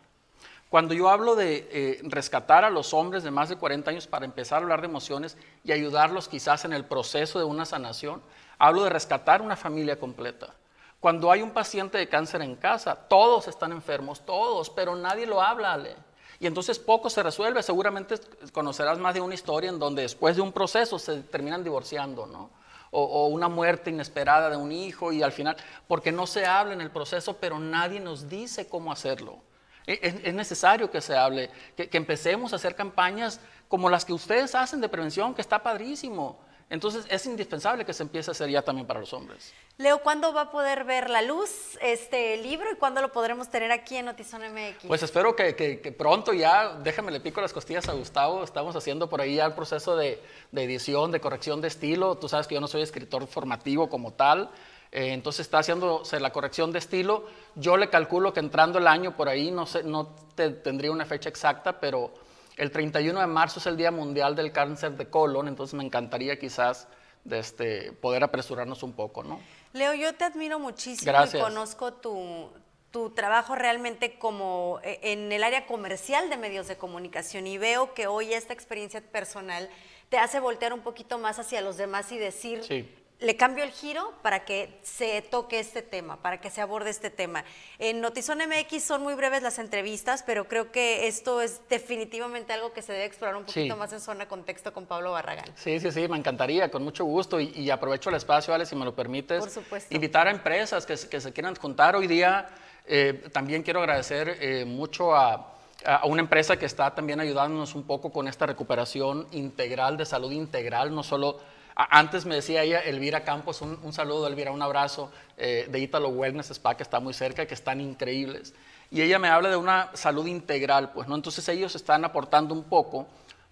Cuando 0.69 0.93
yo 0.93 1.09
hablo 1.09 1.35
de 1.35 1.67
eh, 1.73 2.01
rescatar 2.03 2.65
a 2.65 2.71
los 2.71 2.93
hombres 2.93 3.23
de 3.23 3.31
más 3.31 3.49
de 3.49 3.57
40 3.57 3.91
años 3.91 4.07
para 4.07 4.27
empezar 4.27 4.59
a 4.59 4.63
hablar 4.63 4.83
de 4.83 4.87
emociones 4.87 5.39
y 5.65 5.73
ayudarlos 5.73 6.29
quizás 6.29 6.67
en 6.67 6.75
el 6.75 6.85
proceso 6.85 7.39
de 7.39 7.47
una 7.47 7.65
sanación, 7.65 8.23
hablo 8.59 8.85
de 8.85 8.91
rescatar 8.91 9.41
una 9.41 9.57
familia 9.57 9.99
completa. 9.99 10.55
Cuando 11.01 11.31
hay 11.31 11.41
un 11.41 11.53
paciente 11.53 11.97
de 11.97 12.09
cáncer 12.09 12.43
en 12.43 12.57
casa, 12.57 12.95
todos 12.95 13.49
están 13.49 13.73
enfermos, 13.73 14.27
todos, 14.27 14.69
pero 14.69 14.95
nadie 14.95 15.27
lo 15.27 15.41
habla, 15.41 15.73
Ale. 15.73 15.97
Y 16.41 16.47
entonces 16.47 16.79
poco 16.79 17.11
se 17.11 17.23
resuelve. 17.23 17.63
Seguramente 17.63 18.17
conocerás 18.53 18.99
más 18.99 19.15
de 19.15 19.21
una 19.21 19.35
historia 19.35 19.71
en 19.71 19.79
donde 19.79 20.03
después 20.03 20.37
de 20.37 20.43
un 20.43 20.53
proceso 20.53 20.99
se 20.99 21.23
terminan 21.23 21.65
divorciando, 21.65 22.27
¿no? 22.27 22.51
O, 22.91 23.27
una 23.27 23.49
muerte 23.49 23.91
inesperada 23.91 24.49
de 24.49 24.57
un 24.57 24.73
hijo 24.73 25.13
y 25.13 25.23
al 25.23 25.33
final, 25.33 25.57
porque 25.87 26.11
no 26.11 26.27
se 26.27 26.47
habla 26.47 26.73
en 26.73 26.81
el 26.81 26.91
proceso, 26.91 27.37
pero 27.37 27.59
nadie 27.59 28.01
nos 28.01 28.31
dice 28.31 28.67
cómo 28.67 28.91
hacerlo. 28.91 29.41
E, 29.87 29.99
es, 30.25 30.33
necesario 30.33 30.91
que 30.91 31.03
se 31.03 31.15
hable, 31.15 31.51
que, 31.77 31.91
que 31.91 31.99
empecemos 31.99 32.53
a 32.53 32.57
hacer 32.57 32.75
campañas 32.75 33.41
como 33.69 33.91
las 33.91 34.07
que 34.07 34.15
ustedes 34.15 34.55
hacen 34.55 34.81
de 34.81 34.89
prevención, 34.89 35.35
que 35.35 35.43
está 35.43 35.63
padrísimo 35.63 36.39
entonces 36.71 37.07
es 37.09 37.25
indispensable 37.25 37.85
que 37.87 37.95
se 37.95 38.03
empiece 38.03 38.31
a 38.31 38.33
hacer 38.33 38.51
ya 38.51 38.63
también 38.63 38.87
para 38.87 39.01
los 39.01 39.13
hombres. 39.15 39.55
Leo, 39.79 40.03
¿cuándo 40.03 40.35
va 40.35 40.43
a 40.43 40.51
poder 40.51 40.85
ver 40.85 41.09
la 41.09 41.23
luz 41.23 41.79
este 41.81 42.37
libro 42.37 42.71
y 42.71 42.77
cuándo 42.77 43.01
lo 43.01 43.11
podremos 43.11 43.49
tener 43.49 43.73
aquí 43.73 43.97
en 43.97 44.05
Notizón 44.05 44.43
MX? 44.43 44.87
Pues 44.87 45.03
espero 45.03 45.35
que, 45.35 45.95
pronto 45.97 46.35
ya, 46.35 46.75
déjame 46.83 47.11
le 47.11 47.21
pico 47.21 47.41
las 47.41 47.55
costillas 47.55 47.89
a 47.89 47.93
Gustavo, 47.93 48.45
estamos 48.45 48.77
haciendo 48.77 49.09
por 49.09 49.21
ahí 49.21 49.37
ya 49.37 49.47
el 49.47 49.55
proceso 49.55 49.97
de, 49.97 50.21
edición, 50.53 51.11
de 51.11 51.21
corrección 51.21 51.63
de 51.63 51.69
estilo, 51.69 52.17
tú 52.17 52.29
sabes 52.29 52.47
que 52.47 52.55
yo 52.55 52.61
no 52.61 52.69
soy 52.69 52.83
escritor 52.83 53.27
formativo 53.27 53.89
como 53.89 54.13
tal, 54.13 54.51
eh, 54.93 55.13
entonces 55.13 55.47
está 55.47 55.61
haciéndose 55.61 56.21
la 56.21 56.33
corrección 56.33 56.71
de 56.73 56.81
estilo, 56.81 57.27
yo 57.55 57.79
le 57.79 57.89
calculo 57.89 58.35
que 58.35 58.41
entrando 58.41 58.79
el 58.79 58.87
año 58.87 59.17
por 59.17 59.31
ahí, 59.31 59.51
no, 59.51 59.65
sé, 59.65 59.85
no 59.85 60.15
tendría 60.35 60.91
una 60.91 61.07
fecha 61.07 61.31
exacta, 61.31 61.81
pero 61.81 62.13
el 62.59 62.71
31 62.71 63.21
de 63.21 63.27
marzo 63.27 63.61
es 63.61 63.67
el 63.67 63.77
Día 63.77 63.91
Mundial 63.91 64.37
del 64.37 64.53
Cáncer 64.53 64.97
de 64.97 65.09
Colon, 65.09 65.49
entonces 65.49 65.75
me 65.75 65.85
encantaría 65.85 66.39
quizás 66.39 66.89
de 67.25 67.39
este, 67.39 67.93
poder 67.93 68.25
apresurarnos 68.25 68.83
un 68.83 68.93
poco, 68.93 69.23
¿no? 69.23 69.41
Leo, 69.73 69.95
yo 69.95 70.15
te 70.15 70.25
admiro 70.25 70.59
muchísimo 70.59 71.13
y 71.25 71.39
conozco 71.39 71.93
tu, 71.95 72.51
tu 72.91 73.11
trabajo 73.11 73.55
realmente 73.55 74.19
como 74.19 74.81
eh, 74.83 74.99
en 75.03 75.31
el 75.31 75.45
área 75.45 75.67
comercial 75.67 76.29
de 76.31 76.37
medios 76.37 76.69
de 76.69 76.77
comunicación 76.77 77.47
y 77.47 77.59
veo 77.59 77.95
que 77.95 78.07
hoy 78.07 78.33
esta 78.33 78.53
experiencia 78.53 79.01
personal 79.01 79.69
te 80.09 80.19
hace 80.19 80.41
voltear 80.41 80.73
un 80.73 80.81
poquito 80.81 81.19
más 81.19 81.39
hacia 81.39 81.61
los 81.61 81.77
demás 81.77 82.11
y 82.13 82.19
decir, 82.19 82.65
sí 82.65 82.89
le 83.21 83.37
cambio 83.37 83.65
el 83.65 83.71
giro 83.71 84.13
para 84.23 84.45
que 84.45 84.79
se 84.83 85.23
toque 85.23 85.59
este 85.59 85.83
tema, 85.83 86.23
para 86.23 86.41
que 86.41 86.51
se 86.51 86.61
aborde 86.61 86.91
este 86.91 87.11
tema. 87.11 87.45
En 87.79 88.01
Notizón 88.01 88.39
MX 88.39 88.83
son 88.83 89.03
muy 89.03 89.15
breves 89.15 89.43
las 89.43 89.59
entrevistas, 89.59 90.23
pero 90.25 90.47
creo 90.47 90.71
que 90.71 91.09
esto 91.09 91.41
es 91.41 91.61
definitivamente 91.69 92.53
algo 92.53 92.73
que 92.73 92.81
se 92.81 92.93
debe 92.93 93.07
explorar 93.07 93.37
un 93.37 93.45
poquito 93.45 93.77
más 93.77 93.93
en 93.93 94.01
zona 94.01 94.29
contexto 94.29 94.73
con 94.73 94.87
Pablo 94.87 95.13
Barragán. 95.13 95.47
Sí, 95.57 95.81
sí, 95.81 95.91
sí, 95.91 96.07
me 96.07 96.17
encantaría, 96.17 96.71
con 96.71 96.85
mucho 96.85 97.05
gusto. 97.05 97.41
Y, 97.41 97.71
aprovecho 97.71 98.11
el 98.11 98.17
espacio, 98.17 98.55
Ale, 98.55 98.67
si 98.67 98.77
me 98.77 98.85
lo 98.85 98.95
permites. 98.95 99.41
Por 99.41 99.51
supuesto. 99.51 99.93
Invitar 99.95 100.29
a 100.29 100.31
empresas 100.31 100.87
que, 100.87 100.97
se 100.97 101.33
quieran 101.33 101.57
juntar 101.57 101.97
hoy 101.97 102.07
día. 102.07 102.49
Eh, 102.87 103.25
también 103.33 103.63
quiero 103.63 103.81
agradecer 103.81 104.39
eh, 104.41 104.65
mucho 104.65 105.15
a 105.15 105.55
a 105.85 106.07
una 106.07 106.21
empresa 106.21 106.57
que 106.57 106.67
está 106.67 106.93
también 106.93 107.21
ayudándonos 107.21 107.77
un 107.77 107.85
poco 107.85 108.11
con 108.11 108.27
esta 108.27 108.47
recuperación 108.47 109.29
integral, 109.31 109.97
de 109.97 110.07
salud 110.07 110.33
integral, 110.33 110.93
no 110.93 111.05
solo 111.05 111.39
antes 111.79 112.27
me 112.27 112.35
decía 112.35 112.65
ella, 112.65 112.81
Elvira 112.81 113.23
Campos, 113.23 113.63
un, 113.63 113.93
saludo, 113.93 114.27
Elvira, 114.27 114.51
un 114.51 114.63
abrazo, 114.63 115.13
eh, 115.37 115.69
de 115.71 115.79
Italo 115.79 116.09
Wellness 116.09 116.51
Spa, 116.51 116.77
que 116.77 116.83
está 116.83 116.99
muy 116.99 117.15
cerca, 117.15 117.47
que 117.47 117.55
están 117.55 117.81
increíbles. 117.81 118.53
Y 118.91 119.01
ella 119.01 119.21
me 119.21 119.29
habla 119.29 119.49
de 119.49 119.57
una 119.57 119.91
salud 119.95 120.27
integral, 120.27 120.91
pues, 120.93 121.07
¿no? 121.07 121.15
Entonces 121.15 121.49
ellos 121.49 121.77
están 121.77 122.05
aportando 122.05 122.53
un 122.53 122.65
poco 122.65 123.07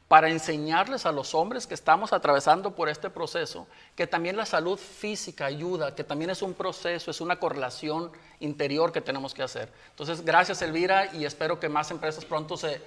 para 0.08 0.28
enseñarles 0.28 1.04
a 1.06 1.12
los 1.12 1.34
hombres 1.34 1.66
que 1.66 1.74
estamos 1.74 2.12
atravesando 2.12 2.74
por 2.74 2.88
este 2.88 3.10
proceso 3.10 3.66
que 3.96 4.06
también 4.06 4.36
la 4.36 4.46
salud 4.46 4.78
física 4.78 5.46
ayuda, 5.46 5.94
que 5.94 6.04
también 6.04 6.30
es 6.30 6.42
un 6.42 6.54
proceso, 6.54 7.10
es 7.10 7.20
una 7.20 7.38
correlación 7.38 8.10
interior 8.38 8.92
que 8.92 9.00
tenemos 9.00 9.34
que 9.34 9.42
hacer. 9.42 9.72
Entonces, 9.90 10.24
gracias 10.24 10.62
Elvira 10.62 11.12
y 11.14 11.24
espero 11.24 11.58
que 11.58 11.68
más 11.68 11.90
empresas 11.90 12.24
pronto 12.24 12.56
se, 12.56 12.80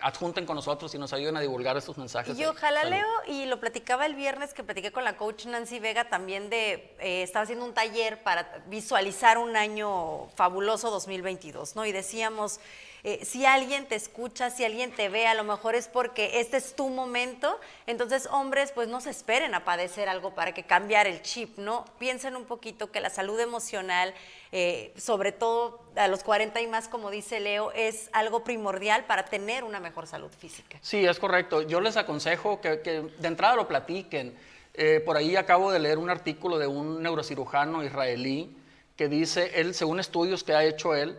adjunten 0.00 0.46
con 0.46 0.56
nosotros 0.56 0.94
y 0.94 0.98
nos 0.98 1.12
ayuden 1.12 1.36
a 1.36 1.40
divulgar 1.40 1.76
estos 1.76 1.96
mensajes. 1.96 2.38
Y 2.38 2.44
ojalá 2.44 2.84
Leo, 2.84 3.06
y 3.26 3.46
lo 3.46 3.58
platicaba 3.60 4.06
el 4.06 4.14
viernes 4.14 4.54
que 4.54 4.62
platiqué 4.62 4.92
con 4.92 5.04
la 5.04 5.16
coach 5.16 5.46
Nancy 5.46 5.78
Vega 5.78 6.08
también 6.08 6.50
de, 6.50 6.94
eh, 7.00 7.22
estaba 7.22 7.44
haciendo 7.44 7.64
un 7.64 7.74
taller 7.74 8.22
para 8.22 8.62
visualizar 8.66 9.38
un 9.38 9.56
año 9.56 10.28
fabuloso 10.36 10.90
2022, 10.90 11.76
¿no? 11.76 11.86
Y 11.86 11.92
decíamos 11.92 12.60
eh, 13.08 13.24
si 13.24 13.46
alguien 13.46 13.86
te 13.86 13.94
escucha, 13.94 14.50
si 14.50 14.64
alguien 14.64 14.90
te 14.90 15.08
ve, 15.08 15.28
a 15.28 15.34
lo 15.34 15.44
mejor 15.44 15.76
es 15.76 15.86
porque 15.86 16.40
este 16.40 16.56
es 16.56 16.74
tu 16.74 16.88
momento. 16.88 17.60
Entonces, 17.86 18.26
hombres, 18.32 18.72
pues 18.72 18.88
no 18.88 19.00
se 19.00 19.10
esperen 19.10 19.54
a 19.54 19.64
padecer 19.64 20.08
algo 20.08 20.34
para 20.34 20.52
que 20.52 20.64
cambiar 20.64 21.06
el 21.06 21.22
chip, 21.22 21.56
¿no? 21.56 21.84
Piensen 22.00 22.34
un 22.34 22.46
poquito 22.46 22.90
que 22.90 22.98
la 22.98 23.08
salud 23.08 23.38
emocional, 23.38 24.12
eh, 24.50 24.92
sobre 24.96 25.30
todo 25.30 25.84
a 25.94 26.08
los 26.08 26.24
40 26.24 26.60
y 26.60 26.66
más, 26.66 26.88
como 26.88 27.12
dice 27.12 27.38
Leo, 27.38 27.70
es 27.76 28.10
algo 28.12 28.42
primordial 28.42 29.04
para 29.04 29.26
tener 29.26 29.62
una 29.62 29.78
mejor 29.78 30.08
salud 30.08 30.32
física. 30.36 30.76
Sí, 30.82 31.06
es 31.06 31.20
correcto. 31.20 31.62
Yo 31.62 31.80
les 31.80 31.96
aconsejo 31.96 32.60
que, 32.60 32.70
de 32.76 33.28
entrada 33.28 33.54
lo 33.54 33.68
platiquen. 33.68 34.36
Eh, 34.74 35.00
por 35.06 35.16
ahí 35.16 35.36
acabo 35.36 35.70
de 35.70 35.78
leer 35.78 35.98
un 35.98 36.10
artículo 36.10 36.58
de 36.58 36.66
un 36.66 37.00
neurocirujano 37.04 37.84
israelí 37.84 38.56
que 38.96 39.06
dice, 39.06 39.60
él, 39.60 39.74
según 39.74 40.00
estudios 40.00 40.42
que 40.42 40.54
ha 40.54 40.64
hecho 40.64 40.96
él, 40.96 41.16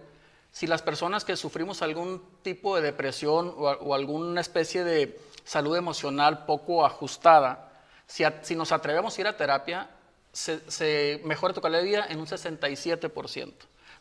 si 0.57 0.65
las 0.65 0.81
personas 0.81 1.23
que 1.23 1.35
sufrimos 1.35 1.83
algún 1.83 2.19
tipo 2.41 2.75
de 2.75 2.81
depresión 2.81 3.53
o, 3.55 3.93
alguna 3.93 4.41
especie 4.41 4.83
de 4.83 5.21
salud 5.43 5.77
emocional 5.77 6.45
poco 6.45 6.83
ajustada, 6.83 7.71
si, 8.07 8.55
nos 8.55 8.71
atrevemos 8.71 9.15
a 9.15 9.21
ir 9.21 9.27
a 9.27 9.37
terapia, 9.37 9.87
se, 10.31 11.21
mejora 11.25 11.53
tu 11.53 11.61
calidad 11.61 11.81
de 11.81 11.85
vida 11.85 12.07
en 12.09 12.19
un 12.19 12.25
67%. 12.25 13.53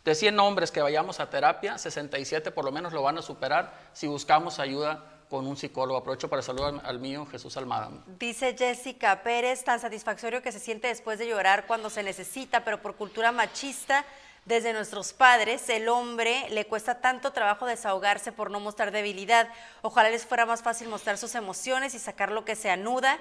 De 0.03 0.15
100 0.15 0.41
hombres 0.41 0.71
que 0.71 0.81
vayamos 0.81 1.21
a 1.21 1.29
terapia, 1.29 1.77
67 1.77 2.51
por 2.53 2.65
lo 2.65 2.73
menos 2.73 2.95
lo 2.95 3.03
van 3.03 3.19
a 3.19 3.23
superar 3.23 3.91
si 3.93 4.07
buscamos 4.07 4.59
ayuda 4.59 5.05
con 5.29 5.47
un 5.47 5.59
psicólogo. 5.59 5.99
Aprovecho 5.99 6.31
para 6.31 6.41
saludar 6.41 6.81
al 6.87 7.01
mío, 7.01 7.27
Jesús 7.27 7.55
Almada. 7.59 7.91
Dice 8.19 8.57
Jessica 8.57 9.23
Pérez, 9.23 9.63
tan 9.63 9.79
satisfactorio 9.79 10.41
que 10.41 10.53
se 10.53 10.61
siente 10.61 10.89
después 10.89 11.19
de 11.19 11.29
llorar 11.29 11.67
cuando 11.67 11.91
se 11.91 12.03
necesita, 12.03 12.65
pero 12.65 12.81
por 12.81 12.97
cultura 12.97 13.31
machista 13.31 14.07
desde 14.47 14.73
nuestros 14.73 15.13
padres, 15.13 15.69
el 15.69 15.89
hombre 15.89 16.47
le 16.51 16.67
cuesta 16.67 17.01
tanto 17.01 17.33
trabajo 17.33 17.67
desahogarse 17.67 18.31
por 18.31 18.53
no 18.53 18.61
mostrar 18.61 18.93
debilidad. 18.93 19.49
Ojalá 19.83 20.09
les 20.09 20.25
fuera 20.25 20.47
más 20.47 20.63
fácil 20.63 20.89
mostrar 20.89 21.19
sus 21.19 21.35
emociones 21.35 21.95
y 21.95 21.99
sacar 21.99 22.31
lo 22.31 22.45
que 22.45 22.55
se 22.55 22.71
anuda, 22.71 23.19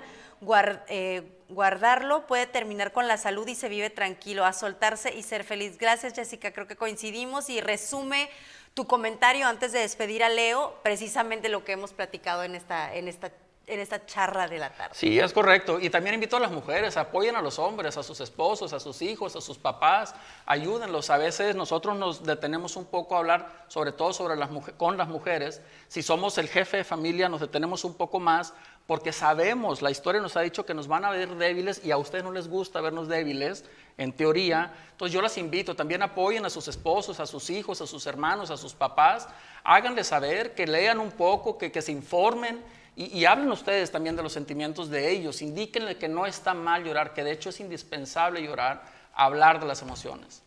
eh, 0.87 1.23
guardarlo, 1.49 2.27
puede 2.27 2.45
terminar 2.45 2.91
con 2.91 3.07
la 3.07 3.17
salud 3.17 3.47
y 3.47 3.55
se 3.55 3.69
vive 3.69 3.89
tranquilo, 3.89 4.45
a 4.45 4.53
soltarse 4.53 5.15
y 5.15 5.23
ser 5.23 5.43
feliz. 5.43 5.79
Gracias 5.79 6.13
Jessica, 6.13 6.53
creo 6.53 6.67
que 6.67 6.75
coincidimos 6.75 7.49
y 7.49 7.59
resume 7.59 8.29
tu 8.75 8.85
comentario 8.85 9.47
antes 9.47 9.71
de 9.71 9.79
despedir 9.79 10.23
a 10.23 10.29
Leo, 10.29 10.79
precisamente 10.83 11.49
lo 11.49 11.63
que 11.65 11.71
hemos 11.71 11.91
platicado 11.91 12.43
en 12.43 12.53
esta, 12.53 12.93
en 12.93 13.07
esta 13.07 13.31
en 13.67 13.79
esta 13.79 14.05
charla 14.05 14.47
de 14.47 14.59
la 14.59 14.69
tarde. 14.69 14.93
Sí, 14.93 15.19
es 15.19 15.33
correcto. 15.33 15.79
Y 15.79 15.89
también 15.89 16.13
invito 16.13 16.37
a 16.37 16.39
las 16.39 16.51
mujeres, 16.51 16.97
apoyen 16.97 17.35
a 17.35 17.41
los 17.41 17.57
hombres, 17.57 17.97
a 17.97 18.03
sus 18.03 18.19
esposos, 18.21 18.73
a 18.73 18.79
sus 18.79 19.01
hijos, 19.01 19.35
a 19.35 19.41
sus 19.41 19.57
papás, 19.57 20.13
ayúdenlos. 20.45 21.09
A 21.09 21.17
veces 21.17 21.55
nosotros 21.55 21.97
nos 21.97 22.23
detenemos 22.23 22.75
un 22.75 22.85
poco 22.85 23.15
a 23.15 23.19
hablar, 23.19 23.65
sobre 23.67 23.91
todo 23.91 24.13
sobre 24.13 24.35
las 24.35 24.49
con 24.77 24.97
las 24.97 25.07
mujeres. 25.07 25.61
Si 25.87 26.03
somos 26.03 26.37
el 26.37 26.47
jefe 26.47 26.77
de 26.77 26.83
familia, 26.83 27.27
nos 27.27 27.41
detenemos 27.41 27.83
un 27.83 27.95
poco 27.95 28.19
más 28.19 28.53
porque 28.87 29.11
sabemos, 29.11 29.81
la 29.81 29.89
historia 29.89 30.21
nos 30.21 30.37
ha 30.37 30.41
dicho 30.41 30.63
que 30.63 30.75
nos 30.75 30.87
van 30.87 31.05
a 31.05 31.09
ver 31.09 31.35
débiles 31.35 31.83
y 31.83 31.89
a 31.89 31.97
ustedes 31.97 32.23
no 32.23 32.31
les 32.31 32.47
gusta 32.47 32.81
vernos 32.81 33.07
débiles, 33.07 33.65
en 33.97 34.13
teoría. 34.13 34.71
Entonces 34.91 35.11
yo 35.11 35.23
las 35.23 35.39
invito, 35.39 35.75
también 35.75 36.03
apoyen 36.03 36.45
a 36.45 36.51
sus 36.51 36.67
esposos, 36.67 37.19
a 37.19 37.25
sus 37.25 37.49
hijos, 37.49 37.81
a 37.81 37.87
sus 37.87 38.05
hermanos, 38.05 38.51
a 38.51 38.57
sus 38.57 38.75
papás. 38.75 39.27
Háganles 39.63 40.07
saber, 40.07 40.53
que 40.53 40.67
lean 40.67 40.99
un 40.99 41.11
poco, 41.11 41.57
que, 41.57 41.71
que 41.71 41.81
se 41.81 41.91
informen 41.91 42.63
y, 42.95 43.25
hablen 43.25 43.51
ustedes 43.51 43.91
también 43.91 44.15
de 44.15 44.23
los 44.23 44.31
sentimientos 44.31 44.89
de 44.89 45.11
ellos, 45.11 45.41
indíquenle 45.41 45.97
que 45.97 46.07
no 46.07 46.25
está 46.25 46.53
mal 46.53 46.83
llorar, 46.83 47.13
que 47.13 47.23
de 47.25 47.31
hecho 47.31 47.49
es 47.49 47.59
indispensable 47.59 48.41
llorar, 48.41 48.83
hablar 49.13 49.59
de 49.59 49.65
las 49.65 49.81
emociones. 49.81 50.41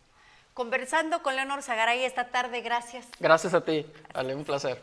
Conversando 0.55 1.21
con 1.21 1.35
Leonor 1.35 1.61
Zagaray 1.61 2.03
esta 2.03 2.29
tarde, 2.29 2.61
gracias. 2.61 3.05
Gracias 3.19 3.53
a 3.53 3.63
ti, 3.63 3.85
Ale, 4.13 4.33
un 4.33 4.43
placer. 4.43 4.81